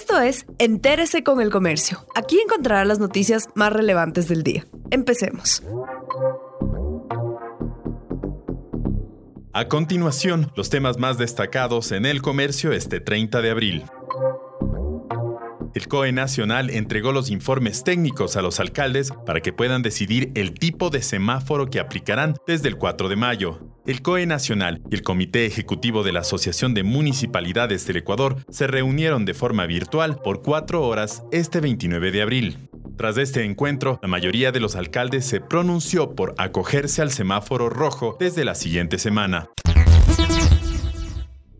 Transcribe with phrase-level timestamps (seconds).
[0.00, 2.06] Esto es Entérese con el Comercio.
[2.14, 4.64] Aquí encontrará las noticias más relevantes del día.
[4.92, 5.60] Empecemos.
[9.52, 13.84] A continuación, los temas más destacados en el comercio este 30 de abril.
[15.74, 20.54] El COE Nacional entregó los informes técnicos a los alcaldes para que puedan decidir el
[20.54, 23.67] tipo de semáforo que aplicarán desde el 4 de mayo.
[23.88, 28.66] El COE Nacional y el Comité Ejecutivo de la Asociación de Municipalidades del Ecuador se
[28.66, 32.68] reunieron de forma virtual por cuatro horas este 29 de abril.
[32.98, 38.14] Tras este encuentro, la mayoría de los alcaldes se pronunció por acogerse al semáforo rojo
[38.20, 39.48] desde la siguiente semana.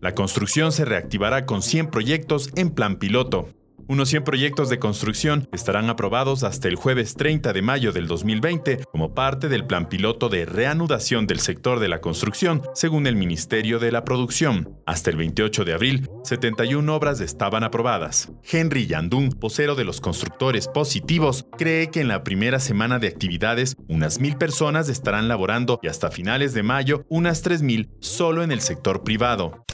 [0.00, 3.50] La construcción se reactivará con 100 proyectos en plan piloto.
[3.88, 8.84] Unos 100 proyectos de construcción estarán aprobados hasta el jueves 30 de mayo del 2020
[8.90, 13.78] como parte del plan piloto de reanudación del sector de la construcción, según el Ministerio
[13.78, 14.76] de la Producción.
[14.86, 18.32] Hasta el 28 de abril, 71 obras estaban aprobadas.
[18.42, 23.76] Henry Yandún, vocero de los constructores positivos, cree que en la primera semana de actividades
[23.86, 28.62] unas mil personas estarán laborando y hasta finales de mayo unas 3.000 solo en el
[28.62, 29.64] sector privado.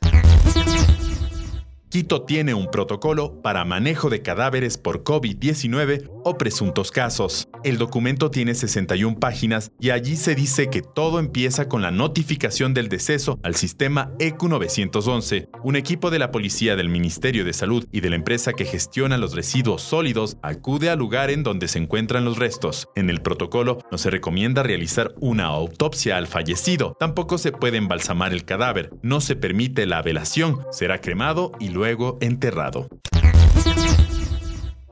[1.92, 7.50] Quito tiene un protocolo para manejo de cadáveres por COVID-19 o presuntos casos.
[7.64, 12.72] El documento tiene 61 páginas y allí se dice que todo empieza con la notificación
[12.72, 15.50] del deceso al sistema ECU 911.
[15.62, 19.18] Un equipo de la policía del Ministerio de Salud y de la empresa que gestiona
[19.18, 22.88] los residuos sólidos acude al lugar en donde se encuentran los restos.
[22.96, 28.32] En el protocolo no se recomienda realizar una autopsia al fallecido, tampoco se puede embalsamar
[28.32, 32.86] el cadáver, no se permite la velación, será cremado y luego luego enterrado.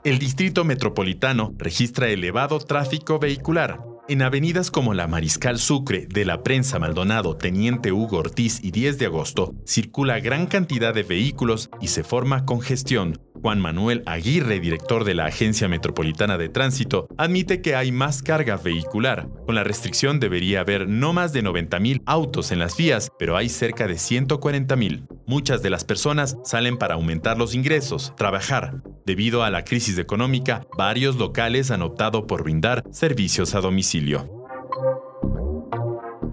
[0.03, 3.79] El Distrito Metropolitano registra elevado tráfico vehicular.
[4.09, 8.99] En avenidas como la Mariscal Sucre, de la Prensa Maldonado, Teniente Hugo Ortiz y 10
[8.99, 13.21] de agosto, circula gran cantidad de vehículos y se forma congestión.
[13.43, 18.57] Juan Manuel Aguirre, director de la Agencia Metropolitana de Tránsito, admite que hay más carga
[18.57, 19.29] vehicular.
[19.47, 23.49] Con la restricción debería haber no más de 90.000 autos en las vías, pero hay
[23.49, 25.07] cerca de 140.000.
[25.27, 28.83] Muchas de las personas salen para aumentar los ingresos, trabajar.
[29.07, 34.29] Debido a la crisis económica, varios locales han optado por brindar servicios a domicilio.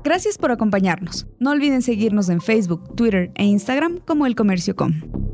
[0.03, 1.27] Gracias por acompañarnos.
[1.39, 5.26] No olviden seguirnos en Facebook, Twitter e Instagram como El Comercio Com.